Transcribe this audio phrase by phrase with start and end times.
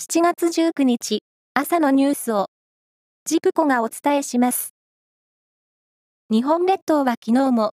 [0.00, 2.46] 7月19日朝のニュースを
[3.24, 4.72] ジプコがお伝えします。
[6.30, 7.72] 日本列島は昨日も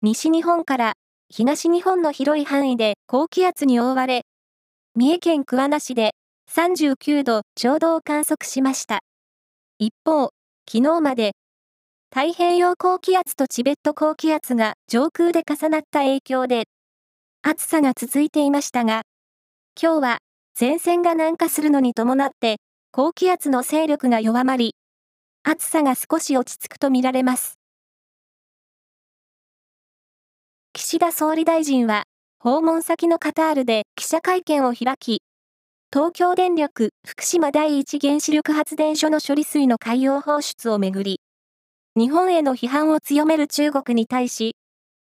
[0.00, 0.92] 西日本から
[1.28, 4.26] 東日本の広い範囲で高気圧に覆われ、
[4.94, 6.12] 三重県桑名市で
[6.54, 9.00] 39度ちょうどを観測しました。
[9.80, 10.30] 一方、
[10.70, 11.32] 昨日まで
[12.14, 16.66] 太平洋高気圧とチベット高気圧が上空で重なった影響で
[17.42, 19.02] 暑さが続いていましたが、
[19.76, 20.18] 今日は
[20.60, 22.58] 前線が南下するのに伴って
[22.92, 24.74] 高気圧の勢力が弱まり、
[25.42, 27.54] 暑さが少し落ち着くとみられます。
[30.74, 32.02] 岸田総理大臣は
[32.38, 35.22] 訪問先のカタールで記者会見を開き、
[35.90, 41.20] 東京電力福島第一原子力発電所の処理水の海洋放出をめぐり、
[41.96, 44.56] 日本への批判を強める中国に対し、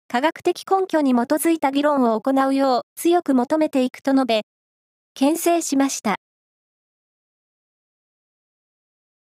[0.09, 4.43] 科学的根拠に基づいた議論を行うよう強く求めていくと述べ、
[5.17, 6.17] 牽制しました。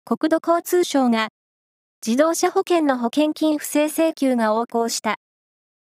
[0.06, 1.28] 国土交通省が、
[2.06, 5.16] 自動車保険の保険金不正請求が横行した。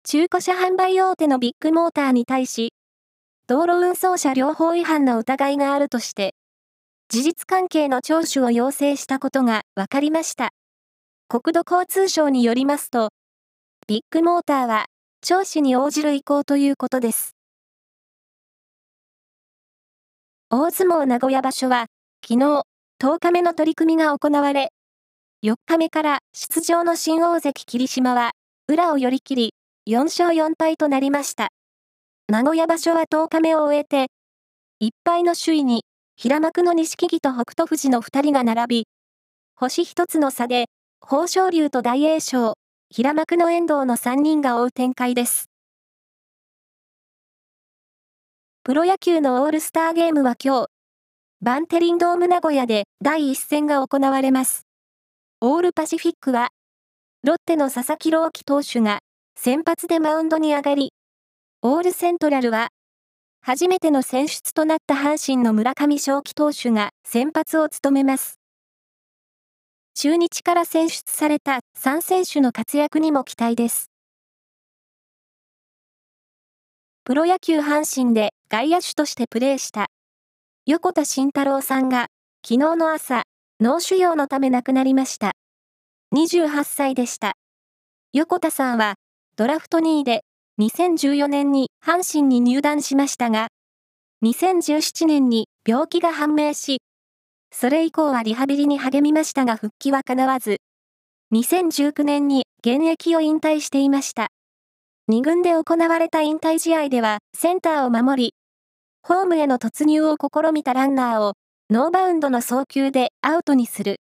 [0.03, 2.73] 中古車販売大手のビッグモーターに対し、
[3.45, 6.33] 道路運送車両法違反の疑いがあるとして、
[7.09, 10.53] 事実関係の聴取を要請したことが分かりました。
[11.27, 13.09] 国土交通省によりますと、
[13.87, 14.85] ビッグモーターは、
[15.21, 17.32] 聴取に応じる意向ということです。
[20.55, 21.87] 大相撲名古屋場所は、
[22.23, 22.61] 昨日、
[23.01, 24.71] 10日目の取り組みが行われ、
[25.43, 28.33] 4日目から出場の新大関霧島は、
[28.67, 29.53] 裏を寄り切り、
[29.89, 31.47] 4勝4敗となりました。
[32.27, 34.11] 名古屋場所は10日目を終えて、
[34.79, 35.85] 1敗の首位に、
[36.17, 38.87] 平幕の錦木と北勝富士の2人が並び、
[39.55, 40.65] 星1つの差で、
[41.01, 42.53] 豊昇龍と大栄翔、
[42.91, 45.52] 平幕の遠藤の3人が追う展開です。
[48.65, 50.67] プロ野球のオールスターゲームは今日、
[51.41, 54.65] バンテリンドーム名古屋で第一戦が行われます。
[55.41, 56.47] オールパシフィックは、
[57.25, 58.99] ロッテの佐々木朗希投手が
[59.35, 60.93] 先発でマウンドに上がり、
[61.61, 62.69] オールセントラルは、
[63.41, 68.39] 初めての選出となった阪神の村上正輝投手が先発を務めます。
[69.93, 73.89] 中日から選出された3選手の活躍にも期待です。
[77.05, 79.87] プロ野球阪神で外野手としてプレーした
[80.67, 82.05] 横田慎太郎さんが
[82.47, 83.23] 昨日の朝、
[83.59, 85.31] 脳腫瘍のため亡くなりました。
[86.15, 87.33] 28歳でした。
[88.13, 88.93] 横田さんは
[89.37, 90.21] ドラフト2位で
[90.61, 93.47] 2014年に阪神に入団しましたが、
[94.23, 96.77] 2017年に病気が判明し、
[97.51, 100.57] それ以降はリハビリに励みましたが復帰は叶わず、
[101.33, 104.27] 2019年に現役を引退していました。
[105.09, 108.33] 2軍で行われた引退試合ではセンターを守り、
[109.05, 111.33] ホームへの突入を試みたランナーを
[111.69, 113.99] ノーバウンドの送球でアウトにする。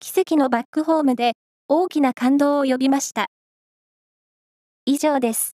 [0.00, 1.32] 奇跡のバックホームで
[1.66, 3.28] 大きな感動を呼びました。
[4.84, 5.57] 以上です。